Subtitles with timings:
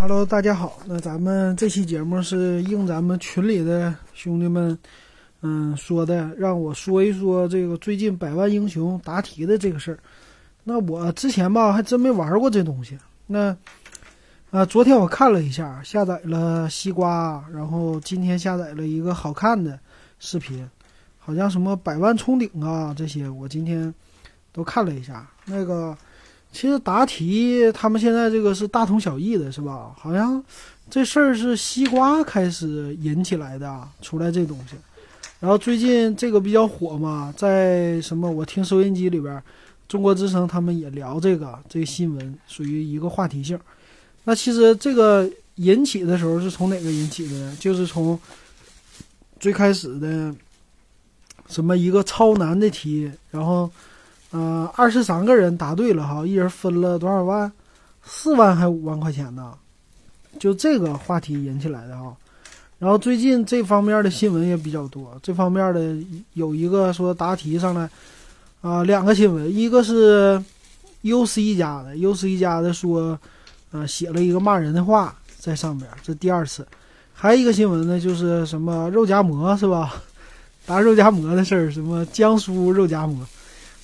[0.00, 0.78] Hello，大家好。
[0.86, 4.78] 那咱们这期节目是应咱们群里的兄弟们，
[5.40, 9.98] 嗯说的，让我说一说这个最近百万英雄答题的这个事儿。
[10.62, 12.96] 那我之前吧还真没玩过这东西。
[13.26, 13.54] 那
[14.52, 19.76] 啊，昨天我看了一下，下载了西瓜，然后今天下载了一个好看的
[20.20, 20.64] 视频，
[21.18, 23.92] 好像什么百万冲顶啊这些，我今天
[24.52, 25.28] 都看了一下。
[25.44, 25.98] 那个。
[26.50, 29.94] 其实答题，他们现在这个是大同小异的，是吧？
[29.96, 30.42] 好像
[30.90, 34.74] 这事儿是西瓜开始引起来的，出来这东西。
[35.38, 38.28] 然后最近这个比较火嘛，在什么？
[38.28, 39.40] 我听收音机里边，
[39.86, 43.56] 中国之声他们也聊这个这个新闻，属于一个话题性。
[44.24, 47.56] 那其实这个引起的时候是从哪个引起的呢？
[47.60, 48.18] 就是从
[49.38, 50.34] 最开始的
[51.46, 53.70] 什么一个超难的题，然后。
[54.32, 57.50] 嗯，二十三个人答对了哈，一人分了多少万？
[58.04, 59.54] 四万还五万块钱呢？
[60.38, 62.14] 就这个话题引起来的哈。
[62.78, 65.96] 然后最近这方面的新闻也比较多，这方面的
[66.34, 67.88] 有一个说答题上来
[68.60, 70.42] 啊，两个新闻，一个是
[71.02, 73.18] U C 家的，U C 家的说，
[73.72, 76.66] 呃，写了一个骂人的话在上边，这第二次。
[77.12, 79.94] 还有一个新闻呢，就是什么肉夹馍是吧？
[80.64, 83.26] 答肉夹馍的事儿，什么江苏肉夹馍。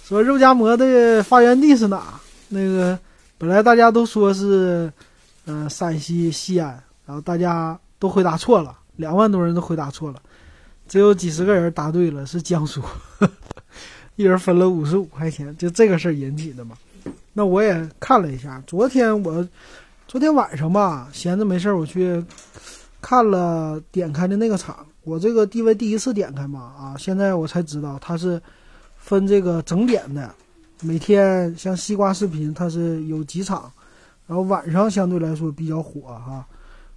[0.07, 2.21] 说肉夹馍的发源地是哪？
[2.51, 2.99] 那个
[3.39, 4.93] 本来大家都说是，
[5.47, 10.21] 嗯，陕西西安，然后大家都回答错了，两万多人都回答错了，
[10.87, 12.83] 只有几十个人答对了，是江苏，
[14.17, 16.77] 一人分了五十五块钱，就这个事儿引起的嘛。
[17.33, 19.49] 那我也看了一下，昨天我
[20.07, 22.23] 昨天晚上吧，闲着没事儿，我去
[23.01, 28.39] 看了点开的那个场，我这个地位第一次点开嘛，啊，现在我才知道它是。
[29.05, 30.35] 分这个整点的，
[30.81, 33.71] 每天像西瓜视频，它是有几场，
[34.27, 36.43] 然后晚上相对来说比较火哈。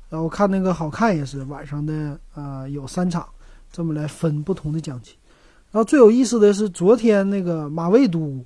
[0.10, 3.28] 然后看那个好看也是晚上的，呃，有三场，
[3.74, 5.14] 这么来分不同的奖金。
[5.70, 8.42] 然后最有意思的是昨天那个马未都，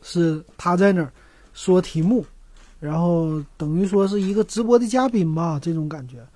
[0.00, 1.12] 是他在那儿
[1.52, 2.24] 说题目，
[2.80, 6.26] 然后等于说是一个直播的嘉宾吧，这种感觉。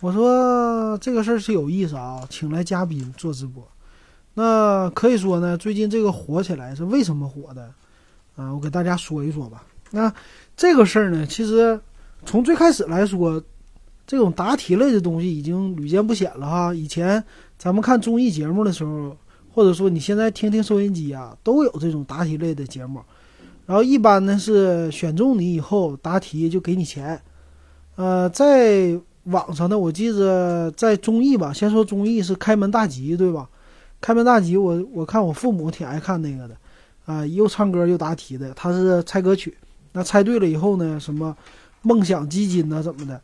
[0.00, 3.66] 我说这个事儿是有意思啊，请来嘉宾做直播。
[4.34, 7.72] 那可以说呢，最近这个火起来是为什么火的？
[8.36, 9.64] 啊，我给大家说一说吧。
[9.92, 10.12] 那
[10.56, 11.80] 这个事儿呢，其实
[12.26, 13.40] 从最开始来说，
[14.06, 16.74] 这种答题类的东西已经屡见不鲜了哈。
[16.74, 17.22] 以前
[17.56, 19.16] 咱们看综艺节目的时候，
[19.52, 23.00] 或者说你现在听听收音机啊，都有这种答题类的节目。
[23.66, 27.22] 然后一般呢是选中你以后答题就给你钱。
[27.94, 33.48] 呃，在网上呢，我记着在综艺吧，先说综艺是开门大吉，对吧？
[34.04, 36.54] 开门大吉，我我看我父母挺爱看那个的，
[37.06, 38.52] 啊，又唱歌又答题的。
[38.52, 39.56] 他是猜歌曲，
[39.92, 41.34] 那猜对了以后呢，什么
[41.80, 43.18] 梦想基金呢，怎么的，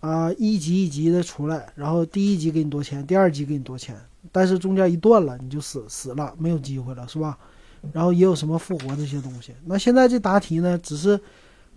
[0.00, 3.96] 啊，一级一级的出来，然后第一级给你多钱，第二级给你多钱，
[4.32, 7.38] 但是中间一断了，你就死死了，没有机会了，是吧？
[7.92, 9.54] 然后也有什么复活这些东西。
[9.64, 11.20] 那现在这答题呢，只是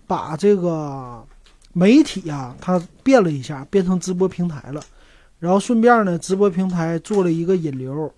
[0.08, 1.24] 把这个
[1.72, 4.82] 媒体啊，它变了一下，变成直播平台了。
[5.38, 8.12] 然后顺便呢，直播平台做了一个引流，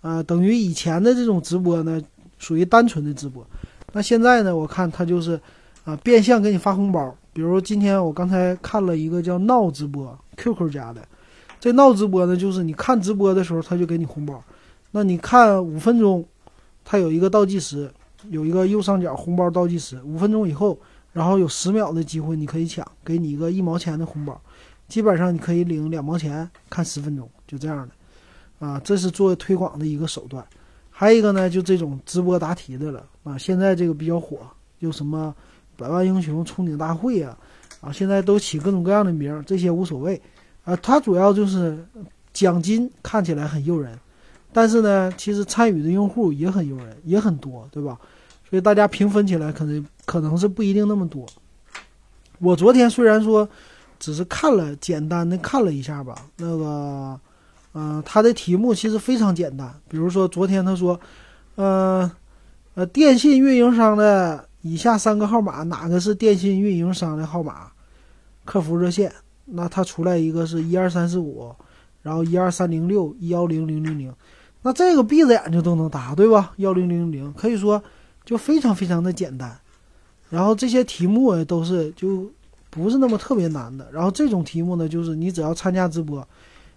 [0.00, 2.00] 啊，等于以前的这种直播呢，
[2.38, 3.46] 属于单纯的直播。
[3.92, 5.40] 那现在呢，我看他就是，
[5.84, 7.14] 啊，变相给你发红包。
[7.32, 11.00] 比如今天我刚才看了一个叫闹直播 QQ 家的，
[11.60, 14.42] 这闹直播呢，就是你看直播的时候他就给你红包。
[14.90, 16.24] 那你看五分钟，
[16.84, 17.90] 它有一个倒计时，
[18.30, 20.78] 有一个右上角红包倒计时，五分钟以后，
[21.12, 24.40] 然后有十秒的机会你可以抢，给你一个一毛钱的红包。
[24.86, 30.44] 基本上你可以领两毛钱看十分钟，就这样的，啊，这是做推广的一个手段。
[30.90, 34.38] 还有一个呢，就这种直播答题的了啊，现在这个比较火，
[34.78, 35.34] 有什么
[35.76, 37.36] 百万英雄冲顶大会啊，
[37.80, 40.20] 啊，现在都起各种各样的名儿，这些无所谓，
[40.64, 41.84] 啊，它主要就是
[42.32, 43.98] 奖金看起来很诱人，
[44.52, 47.98] 但是呢，其实参与的用户也很诱人，也很多，对吧？
[48.48, 51.26] 所以大家平分起来可能可能是不一定那么多。
[52.38, 53.48] 我昨天虽然说。
[54.04, 57.18] 只是看了简单的看了一下吧，那个，
[57.72, 59.74] 嗯，他的题目其实非常简单。
[59.88, 61.00] 比如说昨天他说，
[61.54, 62.12] 呃，
[62.74, 67.72] 呃，电信运营商的以下三个号码哪个是电信运营商的号码？
[68.44, 69.10] 客服热线，
[69.46, 71.50] 那他出来一个是一二三四五，
[72.02, 74.12] 然后一二三零六幺零零零零，
[74.60, 76.52] 那这个闭着眼睛都能答对吧？
[76.56, 77.82] 幺零零零可以说
[78.22, 79.58] 就非常非常的简单，
[80.28, 82.30] 然后这些题目都是就。
[82.74, 86.26] 不是那么特别难的，然后这种题目呢，就是你只要参加直播，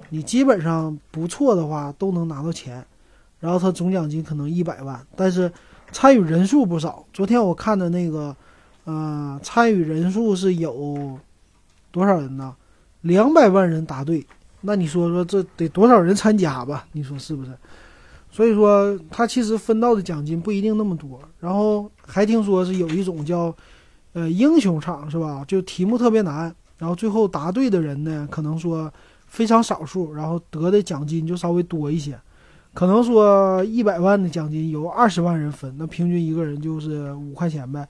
[0.09, 2.85] 你基本上不错的话都能拿到钱，
[3.39, 5.51] 然后他总奖金可能一百万，但是
[5.91, 7.03] 参与人数不少。
[7.11, 8.35] 昨天我看的那个，
[8.85, 11.17] 呃，参与人数是有
[11.91, 12.55] 多少人呢？
[13.01, 14.23] 两百万人答对，
[14.61, 16.85] 那你说说这得多少人参加吧？
[16.91, 17.51] 你说是不是？
[18.29, 21.19] 所以说他其实分到的奖金不一定那么多。
[21.39, 23.55] 然后还听说是有一种叫，
[24.17, 25.45] 呃，英雄场是吧？
[25.47, 28.91] 就题目特别难，然后最后答对的人呢，可能说
[29.27, 32.19] 非常少数，然后得的奖金就稍微多一些。
[32.73, 37.87] 可能说一百万的奖金由二十万人分，那平均一个人就是五块钱呗，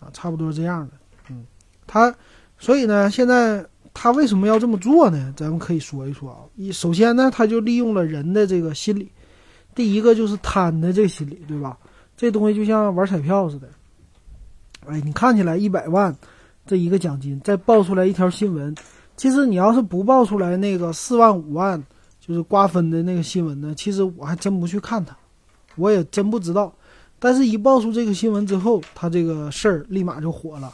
[0.00, 0.92] 啊，差不多这样的。
[1.30, 1.46] 嗯，
[1.86, 2.14] 他，
[2.58, 5.32] 所以呢，现在他为什么要这么做呢？
[5.34, 6.44] 咱们可以说一说啊。
[6.56, 9.10] 一首先呢，他就利用了人的这个心理，
[9.74, 11.78] 第一个就是贪的这个心理，对吧？
[12.18, 13.66] 这东西就像玩彩票似的，
[14.88, 16.14] 哎，你看起来一百万
[16.66, 18.74] 这一个奖金，再爆出来一条新闻，
[19.16, 21.82] 其实你要是不爆出来那个四万五万。
[22.20, 25.16] 就是瓜分的那个新闻呢，其实我还真不去看它，
[25.76, 26.70] 我也真不知道。
[27.18, 30.70] 但是，一爆出这个新闻之后，他这个事儿立马就火了，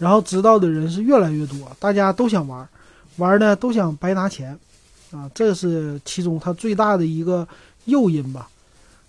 [0.00, 2.68] 然后知道的人是越来越多，大家都想玩，
[3.18, 4.58] 玩呢都想白拿钱，
[5.12, 7.46] 啊，这是其中他最大的一个
[7.84, 8.48] 诱因吧。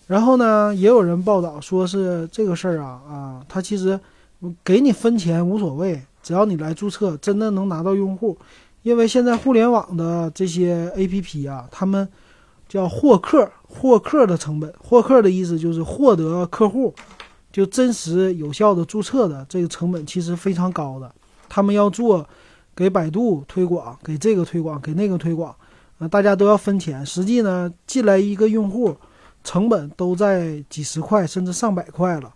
[0.06, 4.00] 然后呢，也有人报道说是这个事儿啊啊，他其实
[4.64, 8.38] 给你分钱无所谓，只要你来注册，真的能拿到用户。
[8.84, 12.08] 因为现在互联网的这些 A P P 啊，他们
[12.70, 16.94] 叫获客，获客的成本，获客的意思就是获得客户，
[17.52, 21.14] 就真实有效的注册的这个成本其实非常高的。
[21.50, 22.26] 他们要做
[22.76, 25.54] 给百度推广，给这个推广，给那个推广，
[25.98, 27.06] 啊，大家都要分钱。
[27.06, 28.96] 实际呢，进来一个用户，
[29.44, 32.34] 成本都在几十块甚至上百块了，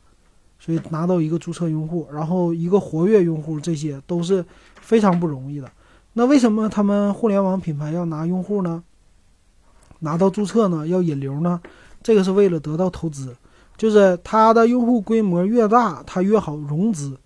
[0.63, 4.45] 所以拿到一个注册用户，然后一个活跃用户，这些都是
[4.79, 5.67] 非常不容易的。
[6.13, 8.83] 那为什么他们互联网品牌要拿用户呢？
[10.01, 10.87] 拿到注册呢？
[10.87, 11.59] 要引流呢？
[12.03, 13.35] 这个是为了得到投资，
[13.75, 17.17] 就是它的用户规模越大，它越好融资。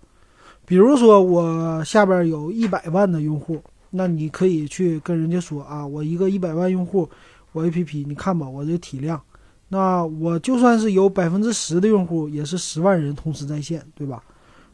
[0.64, 3.60] 比如说我下边有一百万的用户，
[3.90, 7.06] 那你可以去跟人家说啊，我一个一百万用户，
[7.52, 9.20] 我 APP 你看吧，我这体量，
[9.68, 14.22] 那我就算是有百分之十的用户，也是十万人同时在线，对吧？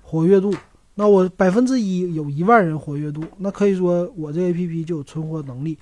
[0.03, 0.53] 活跃度。
[0.94, 5.79] 那我百分之一有一万人活跃度，那可以说我这 A P P 就有存活能力。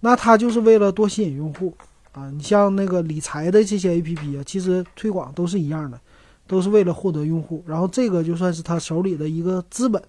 [0.00, 1.72] 那它就是为了多吸引用户
[2.10, 2.28] 啊！
[2.30, 6.00] 你像那个理财的这些 A P P 啊，其实推广都是一样的，
[6.48, 7.62] 都是为了获得用户。
[7.66, 10.02] 然后这个就算是他手里的一个资本，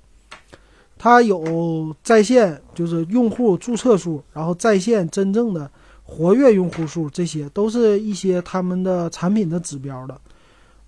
[0.97, 5.69] 他有在线就是用户注册数，然后在线真正的
[6.09, 10.17] 活跃用户数，这些都是一些他们的产品的指标的。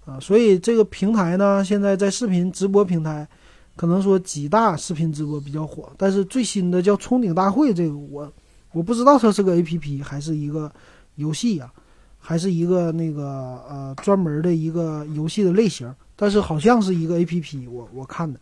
[0.06, 3.28] 啊，所以这个平台呢，现在在视频直播平台，
[3.76, 5.92] 可能说几大视频直播比较火。
[5.98, 8.32] 但是最新的叫“冲顶大会”，这个我
[8.72, 10.72] 我不知道它是个 A P P 还是一个
[11.16, 11.70] 游戏呀，
[12.18, 13.24] 还是一个那个
[13.70, 15.94] 呃专门的一个游戏的类型。
[16.16, 18.40] 但是好像是一个 A P P，我我看的。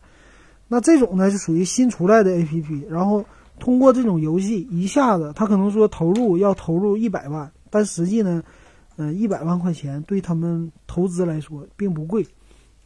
[0.69, 3.25] 那这种呢，就属于新出来的 A P P，然后
[3.59, 8.43] 通过这种游戏一下子，他可能说投入要投入一百万，但实际呢？
[8.99, 12.25] 嗯，一百万块钱对他们投资来说并不贵。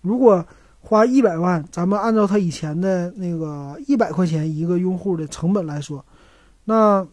[0.01, 0.45] 如果
[0.81, 6.05] 花一百万，咱们按照他以前的那个一百块钱一个用户的成本来说，
[6.65, 7.07] 那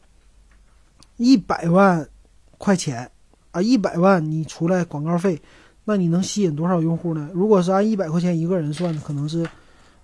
[1.16, 2.08] 一百万
[2.56, 3.08] 块钱
[3.52, 5.40] 啊，一百万你出来广告费，
[5.84, 7.30] 那你能吸引多少用户呢？
[7.32, 9.46] 如果是按一百块钱一个人算的，可能是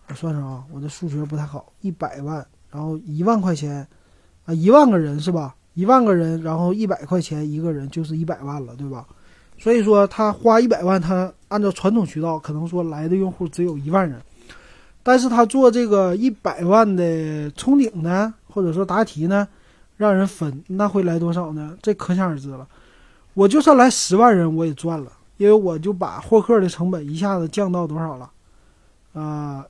[0.07, 3.87] 我算算啊，我的数学不太好，一百万，然后一万块钱
[4.47, 5.55] 啊，一万个人是吧？
[5.75, 9.07] 一万个人，然后一百块钱一个人就是一百万了，对吧？
[9.57, 14.21] 所以说他花一百万，他按照传统渠道可能说来的用户只有一万人，
[15.05, 19.47] 但是他做这个一百万的冲顶呢，或者说答题呢，
[19.97, 21.79] 让人分，那会来多少呢？
[21.81, 22.67] 这可想而知了。
[23.35, 28.31] 我就算来十万人，我也赚了，因为我就把获客的成本一下子降到多少了？
[29.13, 29.65] 啊，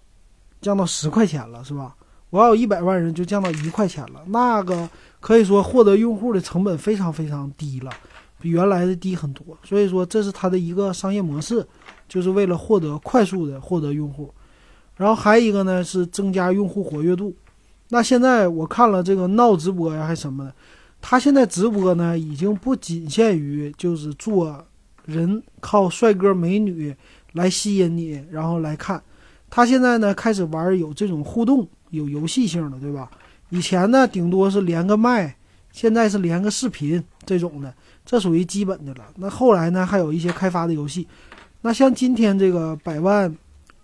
[0.62, 1.94] 降到十块钱了，是吧？
[2.34, 4.88] 我要有一百万人，就降到一块钱了，那个。
[5.20, 7.90] 可以说获得用户的成本非常非常低了，
[8.42, 9.56] 比原来的低很多。
[9.62, 11.66] 所以说这是它的一个商业模式，
[12.06, 14.30] 就是为了获得快速的获得用户。
[14.96, 17.34] 然后还有一个呢是增加用户活跃度。
[17.88, 20.54] 那现在我看了这个闹直播呀，还什么的，
[21.00, 24.62] 他现在直播呢已经不仅限于就是做
[25.06, 26.94] 人靠帅哥美女
[27.32, 29.02] 来吸引你，然后来看。
[29.48, 33.10] 他现在呢开始玩有这种互动、有游戏性的，对吧？
[33.50, 35.34] 以前呢，顶多是连个麦，
[35.70, 37.72] 现在是连个视频这种的，
[38.04, 39.04] 这属于基本的了。
[39.16, 41.06] 那后来呢，还有一些开发的游戏。
[41.60, 43.34] 那像今天这个百万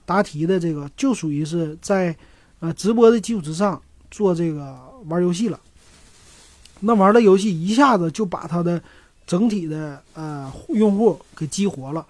[0.04, 2.14] 答题的这个，就属于是在
[2.58, 4.76] 呃直播的基础之上做这个
[5.06, 5.60] 玩游戏了。
[6.80, 8.82] 那玩的游戏一下子就把它的
[9.26, 12.04] 整体的呃用户给激活了。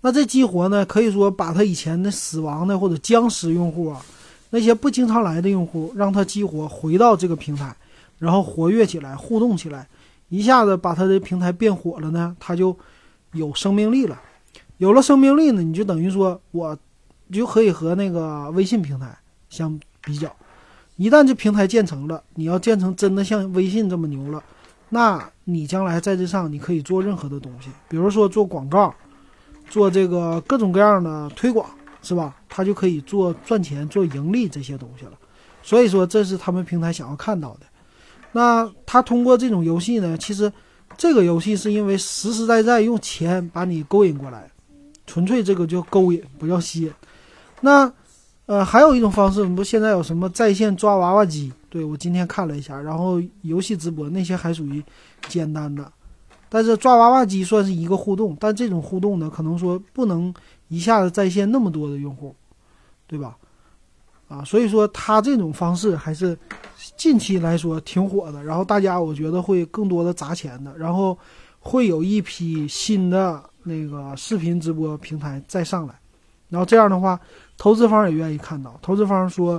[0.00, 4.04] 那这激活呢，可以说把他以前的死亡的或者僵尸用户啊。
[4.50, 7.74] 那些不经常来的用户，让他激活回到这个平台，
[8.18, 9.86] 然后活跃起来，互动起来，
[10.28, 12.76] 一下子把他的平台变火了呢，他就
[13.32, 14.20] 有生命力了。
[14.78, 16.78] 有了生命力呢，你就等于说我
[17.32, 19.16] 就可以和那个微信平台
[19.48, 20.30] 相比较。
[20.96, 24.42] 一旦这平台建成了，你要建成真的像微信这么牛了，
[24.88, 28.94] 那你将来在这上你可以做任何的东西，比如说做广告，
[29.68, 31.68] 做这个各种各样的推广，
[32.06, 32.36] 是吧？
[32.48, 35.12] 他就可以做赚钱、做盈利这些东西了。
[35.62, 37.66] 所以说，这是他们平台想要看到的。
[38.32, 40.52] 那他通过这种游戏呢，其实
[40.96, 44.48] 这个游戏是因为实实在在用钱把你勾引过来，
[45.06, 46.92] 纯粹这个叫勾引，不叫吸引。
[47.60, 47.92] 那。
[48.46, 51.52] 呃，还有一种方式，不现在有什么在线抓娃娃机？
[51.68, 54.80] 对我今天看了一下，然后游戏直播那些还属于
[55.26, 55.92] 简单的，
[56.48, 60.32] 但是抓娃娃机算是一个互动，但这种互动呢，可能说不能
[60.68, 62.34] 一下子在线那么多的用户，
[63.06, 63.36] 对吧？
[64.28, 66.36] 啊，所以说它这种方式还是
[66.96, 71.16] 近期来说挺火的，然后大家我觉得会更多的砸钱的，然后
[71.60, 75.94] 会有一批新的那个视频直播平台再上来，
[76.48, 77.18] 然后这样的话。
[77.58, 79.54] 投资方也愿意看到，投资方说，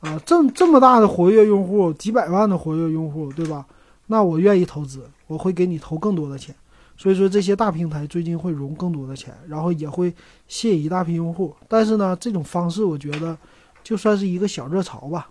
[0.00, 3.64] 啊，这这么大的活跃用户，几百万的活跃用户，对吧？
[4.06, 6.54] 那我愿意投资，我会给你投更多的钱。
[6.98, 10.12] 所以说，这些大平台最近会融更多的钱，然后也会
[10.48, 11.56] 吸引一大批用户。
[11.66, 13.38] 但是呢，这种方式我觉得
[13.82, 15.30] 就算是一个小热潮吧。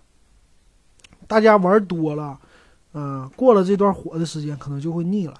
[1.28, 2.36] 大家玩多了，
[2.94, 5.34] 嗯，过了这段火的时间，可能就会腻了，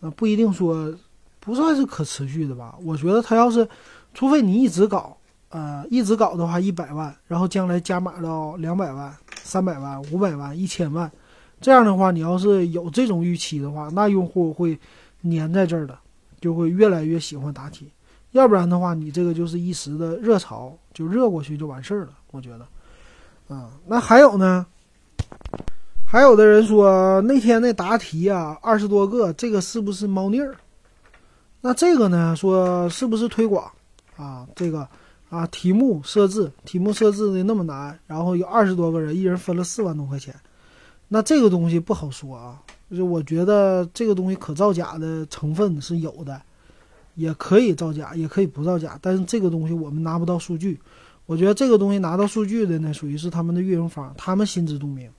[0.00, 0.92] 啊，不一定说
[1.38, 2.74] 不算是可持续的吧。
[2.82, 3.68] 我觉得他要是，
[4.14, 5.16] 除非你一直搞。
[5.50, 11.08] 呃，一直搞的话，一百万，然后将来加码到两百万、三百万、五百万、一千万，
[11.60, 14.76] 这样的话，你要是有这种预期的话，那用户会
[15.24, 15.98] 粘在这儿的，
[16.40, 17.90] 就会越来越喜欢答题。
[18.32, 22.10] 要不然的话，你这个就是一时的热潮，就热过去就完事儿了。
[22.30, 24.66] 我觉得，啊，那还有呢？
[26.04, 30.54] 还有的人说那天那答题啊，二十多个，这个是不是猫腻儿？
[31.60, 32.34] 那这个呢？
[32.36, 33.70] 说是不是推广
[34.16, 34.46] 啊？
[34.54, 34.86] 这个。
[35.30, 40.32] 啊，题目设置，题目设置的那么难，然后有二十多个人，一人分了四万多块钱，
[41.08, 42.62] 那这个东西不好说啊。
[42.90, 46.40] 就是我觉得这个东西可造假的成分是有的，
[47.14, 50.78] 也可以造假，也可以不造假，但是这个东西我们拿不到数据。
[51.26, 55.10] 我觉得这个东西拿到数据的呢，属于是他们的运营方，他们心知肚明。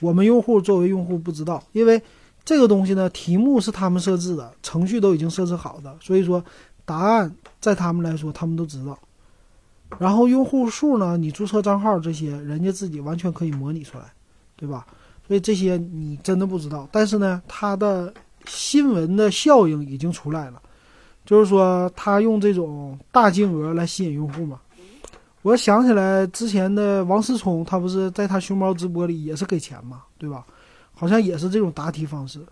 [0.00, 2.02] 我们用户作为用户不知道，因为
[2.44, 6.44] 这个东西呢，题目是他们设置的，程序都已经设置好的，所以说
[6.84, 8.98] 答案在他们来说，他们都知道。
[9.98, 11.16] 然后用户数呢？
[11.16, 14.12] 你注册账号这些，人家自己完全可以模拟出来，
[14.56, 14.86] 对吧？
[15.32, 16.86] 所以这些你真的不知道。
[16.92, 18.12] 但是呢，它的
[18.44, 20.60] 新闻的效应已经出来了，
[21.24, 24.60] 就是说他用这种大金额来吸引用户嘛。
[25.40, 30.44] 我想起来之前的王思聪，他不是在他熊猫直播里也是给钱嘛，对吧？
[30.92, 32.44] 好像也是这种答题方式，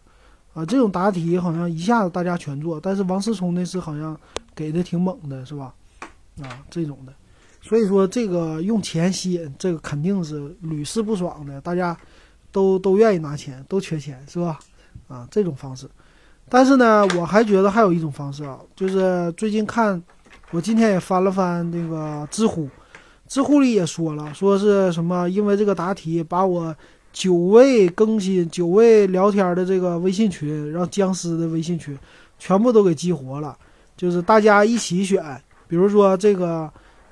[0.54, 2.80] 啊，这种答题好像一下子大家全做。
[2.80, 4.18] 但是王思聪那是好像
[4.54, 5.74] 给的挺猛的，是吧？
[6.40, 7.12] 啊，这种的。
[7.60, 11.60] 所以说，这个用钱吸引，这个肯定是屡试不爽的。
[11.60, 11.94] 大家
[12.52, 14.58] 都都愿意拿钱，都缺钱，是吧？
[15.08, 15.88] 啊，这种方式。
[16.48, 20.02] 但是呢，我还觉得还有一种方式啊，就是最近看，
[20.50, 22.68] 我今天也翻了翻那个知乎，
[23.28, 26.74] 知乎里也说了，说是什么，因为这个答题把我
[27.12, 31.98] 久未更新、久未聊天的这个微信群，让僵尸的微信群
[32.38, 33.56] 全部都给激活了，
[33.96, 35.22] 就是大家一起选，
[35.66, 36.70] 比如说这个。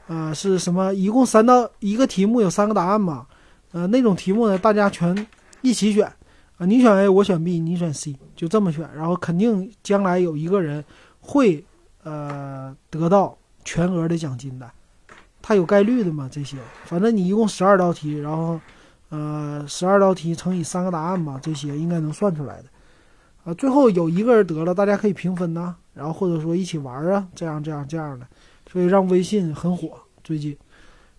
[0.08, 0.94] 啊，是什么？
[0.94, 3.26] 一共三道一个题目有三个答案嘛？
[3.72, 5.26] 呃，那种题目呢，大家全
[5.60, 6.06] 一起选，
[6.56, 10.84] 啊，你选 A，我选 B，你选 C，就这么选，然后肯定将来有一个人
[11.20, 11.64] 会
[12.02, 14.70] 呃得到全额的奖金的，
[15.42, 16.28] 他有概率的嘛？
[16.30, 18.60] 这些，反正你一共十二道题，然后
[19.10, 22.64] 呃十二道题乘以三个答案嘛，这些应该能算出来的。
[23.44, 28.26] 啊，最后有一个人得了，大家可以平分呐，然后或者说一起玩啊，这样这样这样的。
[28.70, 30.54] 所以让微信很火，最近，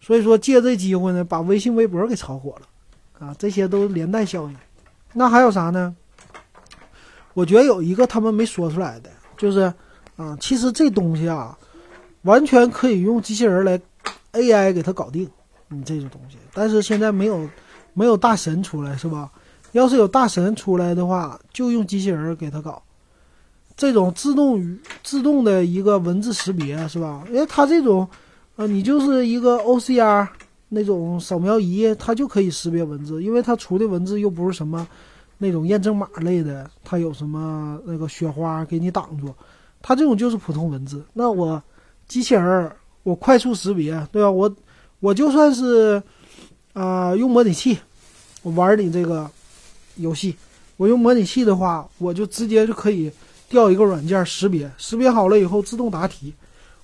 [0.01, 4.55] 所以说借这机会呢，把微信、微博给炒火了，啊，这些都连带效应。
[5.13, 5.95] 那还有啥呢？
[7.33, 9.71] 我觉得有一个他们没说出来的，就是
[10.17, 11.57] 啊，其实这东西啊，
[12.23, 13.79] 完全可以用机器人来
[14.33, 15.29] AI 给它搞定，
[15.67, 16.37] 你这种东西。
[16.53, 17.47] 但是现在没有
[17.93, 19.29] 没有大神出来，是吧？
[19.73, 22.81] 要是有大神出来的话，就用机器人给它搞。
[23.77, 27.23] 这种自动自动的一个文字识别是吧？
[27.27, 28.09] 因为它这种，
[28.59, 30.27] 啊，你就是一个 OCR
[30.67, 34.85] 那种扫描仪，它就可以识别文字，因为它出的文字又不是什么
[35.37, 39.33] 那种验证码类的，它有什么那个雪花给你挡住，
[39.81, 41.01] 它这种就是普通文字。
[41.13, 41.63] 那我
[42.05, 42.69] 机器人，
[43.03, 44.29] 我快速识别，对吧？
[44.29, 44.53] 我
[44.99, 46.03] 我就算是
[46.73, 47.77] 啊用模拟器，
[48.43, 49.31] 我玩你这个
[49.95, 50.35] 游戏，
[50.75, 53.09] 我用模拟器的话，我就直接就可以
[53.47, 56.33] 调一个软件识别，识别好了以后自动答题。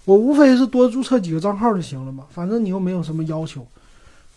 [0.05, 3.65] 我无非是多注册几个账号就行了嘛，反正你又没有什么要求，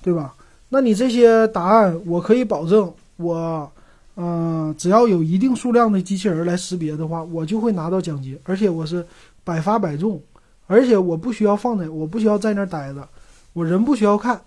[0.02, 0.34] 对吧？
[0.70, 3.70] 那你这些答案，我可以保证，我，
[4.16, 9.06] 嗯，只要有一定数量的机器人来识别的话，我就会拿到奖金，而且我是
[9.44, 10.20] 百发百中，
[10.66, 13.08] 而且我不需要放在，我不需要在那儿待着，
[13.52, 14.40] 我人不需要看，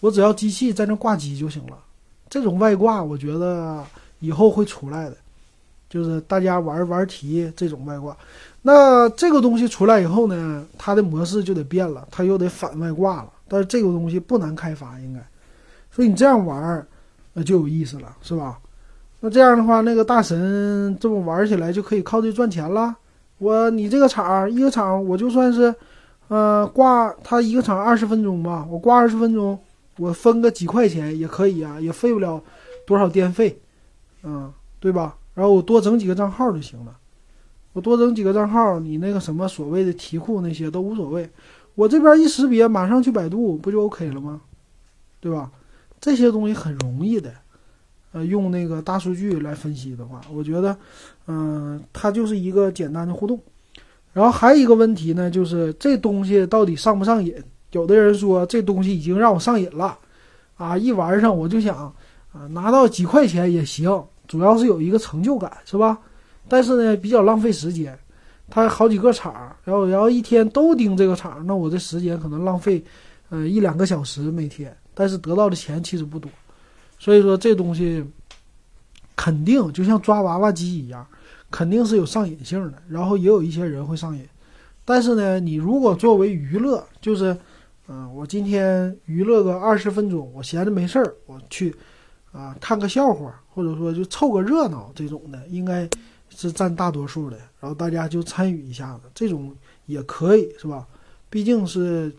[0.00, 1.78] 我只要机器在那挂机就行了。
[2.28, 3.84] 这种外挂，我觉得
[4.20, 5.16] 以后会出来的，
[5.88, 8.16] 就是大家玩玩题这种外挂。
[8.66, 13.30] 那这个东西出来以后呢，它的模式就得变了，它又得反外挂了。
[13.46, 15.20] 但是这个东西不难开发，应该，
[15.90, 16.86] 所以你这样玩儿，
[17.34, 18.58] 那就有意思了，是吧？
[19.20, 22.96] 那这样的话，那个大神这么玩起来就可以靠这赚钱了。
[23.36, 25.74] 我你这个场一个场，我就算是，
[26.28, 29.58] 呃，挂他一个场二十分钟吧，我挂二十分钟，
[29.98, 32.40] 我分个几块钱也可以啊，也费不了
[32.86, 33.60] 多少电费，
[34.22, 35.16] 嗯，对吧？
[35.34, 36.96] 然后我多整几个账号就行了。
[37.74, 41.28] 我多整几个账号，你那个什么所谓的题库那些都无所谓，
[41.74, 44.40] 我这边一识别，马上去百度，不就 OK 了吗？
[45.20, 45.50] 对吧？
[46.00, 47.32] 这些东西很容易的，
[48.12, 50.76] 呃，用那个大数据来分析的话，我觉得，
[51.26, 53.40] 嗯，它就是一个简单的互动。
[54.12, 57.34] 然后还有一个问题呢，就是这东西到底上不上瘾？
[57.72, 59.98] 有的人说这东西已经让我上瘾了，
[60.56, 61.92] 啊，一玩上我就想，
[62.32, 65.98] 啊，拿到几块钱也行，主要是有一个成就感，是吧？
[66.48, 67.98] 但是呢，比较浪费时间，
[68.50, 72.84] 它好几个场，然后然后一天都盯这个场，那我这时间可能浪费，
[73.30, 76.30] 呃一两个小时每天，但是得到的钱其实不多，
[76.98, 78.04] 所以说这东西
[79.16, 81.06] 肯定就像抓娃娃机一样，
[81.50, 84.22] 肯定是有上瘾性的，然后也有一些人会上瘾，
[84.84, 87.34] 但是呢，你如果作为娱乐，就是，
[87.88, 91.74] 嗯，我今天娱乐个二十分钟，我闲着没事儿，我去，
[92.32, 95.88] 啊，看个笑话，或者说就凑个热闹这种的，应该。
[96.36, 99.54] 是占大多数的，然后大家就参与一下子，这种
[99.86, 100.86] 也可以是吧？
[101.30, 102.12] 毕竟是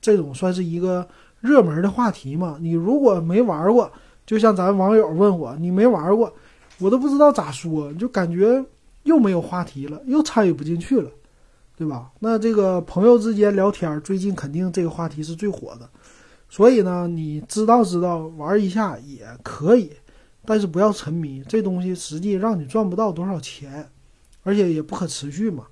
[0.00, 1.06] 这种算是一个
[1.40, 2.58] 热门的话题嘛。
[2.60, 3.90] 你如果没玩过，
[4.26, 6.32] 就像咱网友问我，你没玩过，
[6.78, 8.64] 我都不知道咋说，就感觉
[9.04, 11.10] 又没有话题了，又参与不进去了，
[11.76, 12.10] 对吧？
[12.18, 15.88] 那这个朋友之间聊天，最近肯定这个话题是最火的，
[16.48, 19.90] 所以呢，你知道知道玩一下也可以。
[20.48, 23.86] 但是不要沉迷，这东西实际让你赚不到多少钱，
[24.44, 25.66] 而且也不可持续嘛。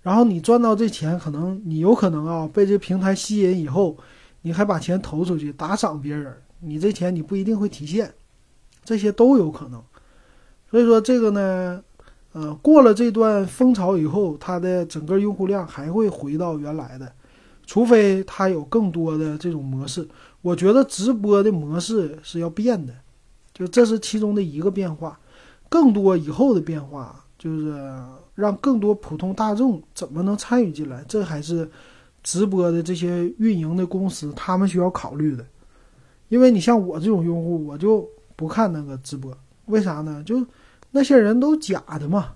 [0.00, 3.96] 然后你赚到这钱，可能你有可能啊被这平台吸引以后，
[4.40, 8.12] 你还把钱投出去打赏别人，你这钱你不一定会提现，
[8.84, 9.80] 这些都有可能。
[10.68, 11.80] 所以说这个呢，
[12.32, 17.12] 呃，过了这段风潮以后，它的整个用户量还会回到原来的，
[17.64, 20.08] 除非它有更多的这种模式。
[20.40, 22.92] 我觉得直播的模式是要变的。
[23.54, 25.18] 就这是其中的一个变化，
[25.68, 27.78] 更多以后的变化就是
[28.34, 31.70] 让更多普通大众怎么能参与进来，这还是
[32.22, 35.44] 直播的这些运营的公司他们需要考虑的。
[36.28, 39.36] 因为你像我这种用户，我就不看那个直播，
[39.66, 40.22] 为啥呢？
[40.24, 40.42] 就
[40.90, 42.32] 那些人都假的嘛，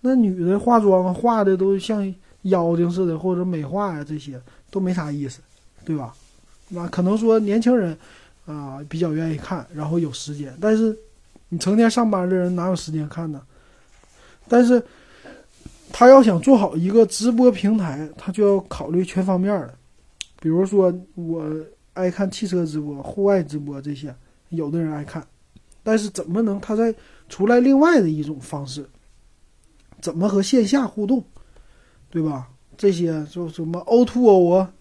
[0.00, 4.40] 那女的化妆化的都像妖精似的，或者美化呀，这些
[4.70, 5.40] 都没啥意思，
[5.84, 6.14] 对吧？
[6.68, 7.96] 那可能说年轻人。
[8.46, 10.96] 啊，比较愿意看，然后有时间，但是
[11.48, 13.42] 你成天上班的人哪有时间看呢？
[14.48, 14.82] 但是
[15.92, 19.74] 他要想做好一个直播平台，他就要考虑全方面的，
[20.40, 21.44] 比如说我
[21.94, 24.14] 爱看汽车直播、户外直播这些，
[24.50, 25.26] 有的人爱看，
[25.82, 26.94] 但是怎么能他再
[27.28, 28.88] 出来另外的一种方式？
[30.00, 31.24] 怎么和线下互动，
[32.10, 32.48] 对吧？
[32.76, 34.72] 这些就什么 O to O 啊，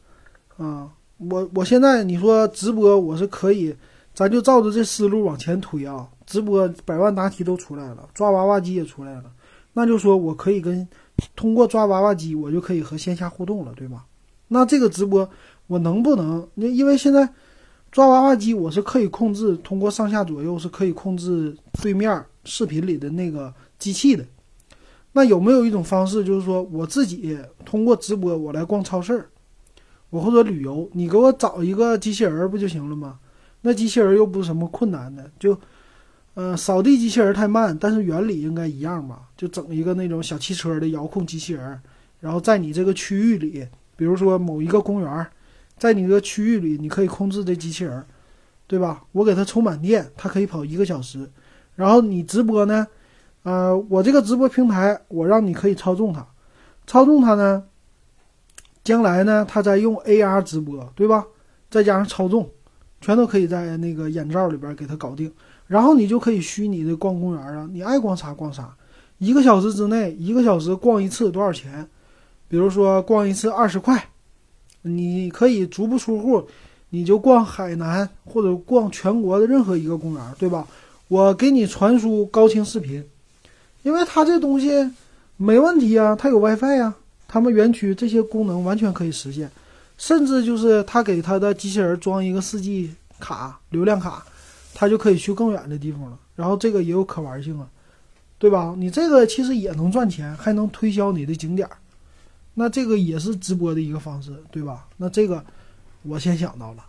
[0.57, 0.91] 啊。
[1.17, 3.75] 我我现在你说直播我是可以，
[4.13, 6.07] 咱就照着这思路往前推啊。
[6.25, 9.25] 直播百万答题都出来了，抓娃娃机也出来了，
[9.73, 10.87] 那就说我可以跟
[11.35, 14.03] 通过抓娃娃机，我就可以和线下互动了，对吧？
[14.47, 15.29] 那这个直播
[15.67, 16.47] 我能不能？
[16.55, 17.29] 那因为现在
[17.91, 24.25] 抓娃娃机我是可以控制，通过上下左右是可以控制对面视频里的那个机器的。
[25.13, 29.29] 那有没有一种方式，就是说我自己通过直播我来逛超市？
[30.15, 33.19] 我或者旅游，你给我找一个机器人不就行了吗？
[33.63, 35.59] 那机器人又不是什么困难的，就，
[36.35, 39.23] 呃，扫地机器人太慢，但是原理应该一样吧？
[39.35, 41.77] 就整一个那种小汽车的遥控机器人，
[42.21, 45.27] 然后在你这个区域里，比如说某一个公园，
[45.77, 48.01] 在你这个区域里，你可以控制这机器人，
[48.67, 49.03] 对吧？
[49.11, 51.29] 我给它充满电，它可以跑一个小时，
[51.75, 52.87] 然后你直播呢，
[53.43, 56.25] 呃，我这个直播平台，我让你可以操纵它，
[56.87, 57.61] 操纵它呢。
[58.85, 61.25] 将来呢，他在用 AR 直播，对吧？
[61.69, 62.47] 再加上操纵，
[63.01, 65.29] 全都可以在那个眼罩里边给它搞定。
[65.67, 68.73] 然后你就可以虚拟的逛公园啊，你爱逛啥逛啥。
[69.17, 71.85] 一个小时之内，一个小时逛一次多少钱？
[72.47, 74.07] 比如说逛一次二十块，
[74.83, 76.47] 你可以足不出户，
[76.91, 80.67] 你就逛海南或者逛全国的任何一个公园，对吧？
[81.07, 83.03] 我给你传输高清视频，
[83.81, 84.91] 因为它这东西
[85.37, 86.93] 没问题啊，它有 WiFi 呀，
[87.35, 89.51] 他们园区这些功能完全可以实现，
[89.97, 94.25] 甚至就是他给他的机器人装一个四 G 卡流量卡，
[94.73, 96.17] 他就可以去更远的地方了。
[96.37, 97.67] 然后这个也有可玩性啊。
[98.37, 98.73] 对吧？
[98.77, 101.75] 你这个其实也能赚钱，还能推销你的景点儿，
[102.53, 104.87] 那这个也是直播的一个方式，对吧？
[104.95, 105.43] 那这个
[106.03, 106.85] 我先想到了，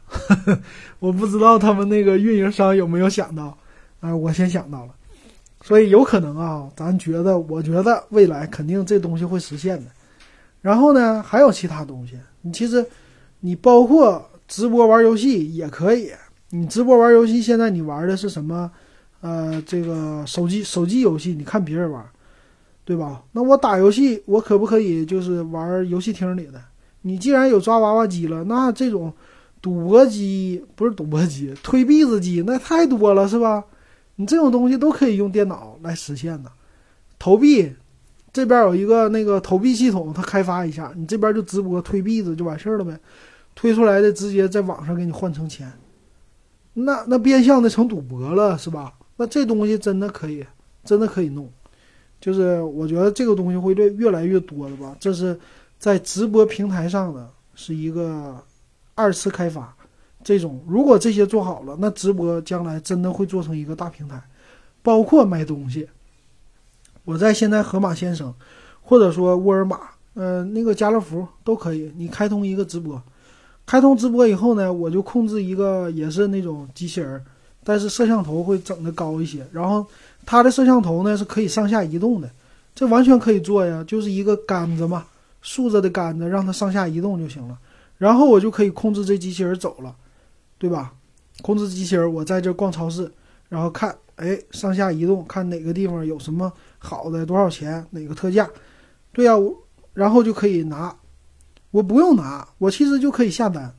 [1.00, 3.59] 我不知道他们那个运营商有没有想到，
[3.98, 4.94] 啊，我先想到了，
[5.62, 9.90] 所以有可能啊，咱觉得，我觉得未来肯定这东西会实现的。
[10.66, 12.85] 然后呢，还有其他东西，你其实
[13.38, 16.11] 你包括直播玩游戏也可以，
[16.50, 18.68] 你直播玩游戏，现在你玩的是什么？
[19.20, 22.05] 呃，这个手机手机游戏，你看别人玩，
[22.85, 23.22] 对吧？
[23.31, 26.61] 那我打游戏，我可不可以就是玩游戏厅里的？
[27.02, 29.12] 你既然有抓娃娃机了，那这种
[29.62, 33.64] 赌博机不是赌博机，推币子机那太多了，是吧？
[34.16, 36.50] 你这种东西都可以用电脑来实现的。
[37.20, 37.72] 投币
[38.37, 42.94] 这边有一个那个投币系统，它开发一下，你这边就直播推币子就完事儿了呗，
[43.55, 45.72] 推出来的直接在网上给你换成钱，
[46.75, 48.92] 那那变相的成赌博了，是吧？
[49.16, 50.44] 那这东西真的可以，
[50.85, 51.51] 真的可以弄，
[52.20, 54.94] 就是我觉得这个东西会越越来越多的吧。
[55.01, 55.40] 这是
[55.79, 58.38] 在直播平台上的是一个
[58.94, 59.75] 二次开发，
[60.22, 64.22] 这种如果这些做好了，那直播将来真的会做成一个大平台，
[64.83, 65.88] 包括卖东西。
[67.07, 68.35] 我在现在盒马先生，
[68.83, 69.81] 或者说沃尔玛，
[70.12, 73.01] 呃，那个家乐福都可以，你开通一个直播，
[73.64, 77.25] 开通直播以后呢，我就控制一个也是那种机器人。
[77.64, 79.85] 但是摄像头会整的高一些，然后
[80.25, 82.31] 它的摄像头呢是可以上下移动的，
[82.75, 85.07] 这完全可以做呀，就是一个杆子嘛，
[85.42, 87.59] 竖着的杆子，让它上下移动就行了。
[87.99, 89.95] 然后我就可以控制这机器人走了，
[90.59, 90.92] 对吧？
[91.42, 93.11] 控制机器人，我在这逛超市，
[93.49, 98.48] 然后看，哎，上下移动，看哪个地方有什么好的，多少钱，哪个特价，
[99.12, 99.35] 对呀，
[99.94, 100.94] 然后就可以拿，
[101.70, 103.74] 我不用拿，我其实就可以下单，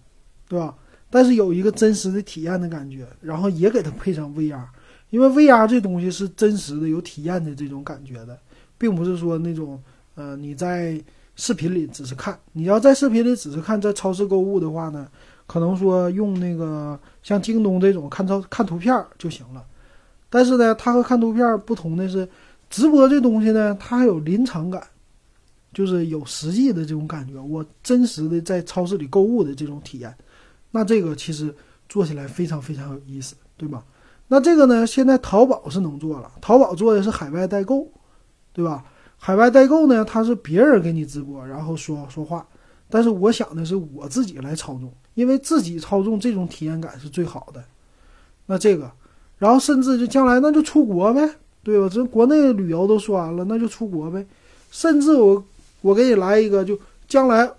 [0.48, 0.76] 对吧？
[1.10, 4.62] 但是有一个真实的体验的感觉，然后也给它配上 VR，
[5.10, 8.38] 因为 VR 这东西是真实的、有体验的这种感觉的，
[8.78, 9.82] 并不是说那种，
[10.16, 11.02] 呃，你在
[11.36, 15.08] 视频里只是看，你要在视频里只是看，在超市购物的话呢，
[15.48, 19.66] 可能说用那个像京东这种看照看图片就行了。
[20.30, 22.28] 但是呢，它和看图片不同的是，
[22.70, 24.86] 直播这东西呢，它还有临场感，
[25.74, 30.16] 就是有实际的这种感觉，我真实的在超市里购物的这种体验。
[30.72, 31.54] 那这个其实
[31.88, 33.84] 做起来非常非常有意思，对吧？
[34.28, 37.88] 那这个呢，现在淘宝是能做了，淘宝做的是海外代购，
[38.52, 38.84] 对吧？
[39.18, 42.46] 海外代购呢，它是别人给你直播，然后说说话，
[42.90, 47.64] 但是我想的是我自己来操纵，因为自己操纵这种体验感是最好的。
[48.46, 48.92] 那这个，
[49.38, 51.30] 然后甚至就将来那就出国呗，
[51.64, 51.90] 对吧？
[51.90, 54.26] 这国内旅游都说完了，那就出国呗。
[54.72, 55.44] 甚至我
[55.82, 57.50] 我给你来一个，就将来，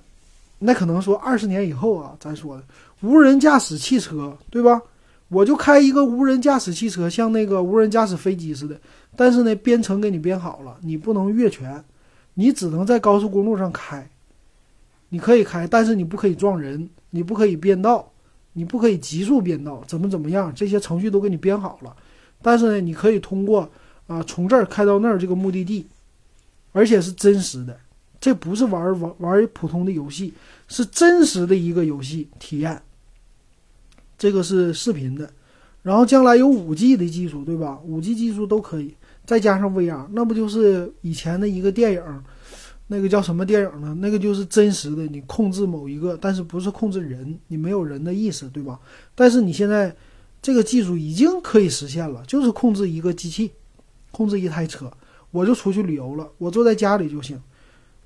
[0.58, 2.62] 那可能说二十年以后啊，咱说的。
[3.00, 4.82] 无人驾驶汽车，对吧？
[5.28, 8.76] 我就开一个无人驾驶汽车，像那个无人驾驶飞机似的。
[9.14, 11.84] 但是呢，编程给你编好了，你不能越权，
[12.34, 14.08] 你只能在高速公路上开。
[15.10, 18.10] 你可以开，但是你不可以撞人，你不可以变道，
[18.58, 20.52] 你不可以急速变道，怎么怎么样？
[20.52, 21.94] 这些程序都给你编好了。
[22.42, 23.70] 但是呢，你可以通过
[24.08, 25.86] 啊，从这儿开到那儿这个目的地，
[26.72, 27.78] 而且是真实的，
[28.20, 30.34] 这不是玩玩玩普通的游戏，
[30.66, 32.82] 是真实的一个游戏体验。
[34.18, 35.30] 这个是视频的，
[35.82, 37.78] 然后将来有五 G 的技术，对吧？
[37.84, 38.92] 五 G 技术都可以，
[39.24, 42.02] 再加上 VR，那不就是以前的一个电影？
[42.90, 43.94] 那个叫什么电影呢？
[44.00, 48.80] 那个就是真实的，你控制某一个，但是不是控制人，你没有人的意识，对吧？
[49.14, 49.94] 但是你现在
[50.40, 53.52] 这个技术已经可以实现了，就是控制一个机器，
[54.10, 54.90] 控制一台车，
[55.30, 57.38] 我就出去旅游了，我坐在家里就行，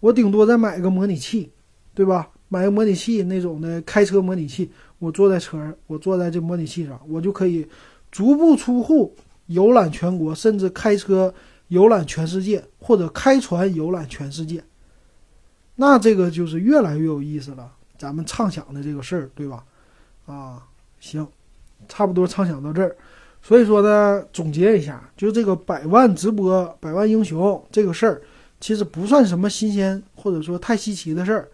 [0.00, 1.50] 我顶多再买个模拟器，
[1.94, 2.28] 对吧？
[2.48, 4.70] 买个模拟器那种的开车模拟器。
[4.98, 7.66] 我坐在车上，我坐在这模拟器上，我就可以
[8.10, 9.14] 足不出户
[9.46, 11.32] 游览全国，甚至开车
[11.68, 14.62] 游览全世界，或者开船游览全世界。
[15.76, 17.70] 那这个就是越来越有意思了。
[17.98, 19.64] 咱们畅想的这个事儿，对吧？
[20.26, 20.62] 啊，
[21.00, 21.26] 行，
[21.88, 22.96] 差不多畅想到这儿。
[23.42, 28.22] 所以说呢，总结一下，就这个百万直播、百万英雄这个事儿，
[28.60, 31.48] 其实不算什么新鲜或者说太稀奇的事儿，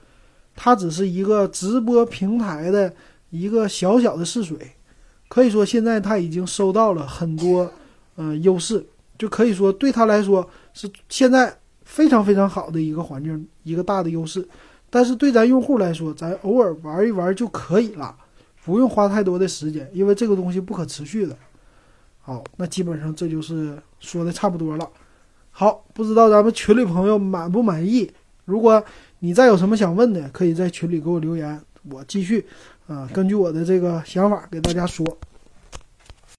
[0.55, 2.93] 它只是一个直播平台的。
[3.31, 4.57] 一个小小的试水，
[5.29, 7.71] 可以说现在他已经收到了很多
[8.17, 8.83] 呃优势，
[9.19, 11.55] 就可以说对他来说是现在
[11.89, 14.47] 非常非常好的一个环境，一个大的优势。
[14.91, 18.15] 但是对咱用户来说，咱偶尔玩一玩就可以了，
[18.63, 21.35] 不用花太多的时间，因为这个东西不可持续的。
[22.21, 24.89] 好，那基本上这就是说的差不多了。
[25.51, 28.09] 好，不知道咱们群里朋友满不满意？
[28.45, 28.85] 如果
[29.21, 31.59] 你再有什么想问的，可以在群里给我留言，
[31.91, 32.47] 我继续
[32.87, 35.05] 啊，根据我的这个想法给大家说。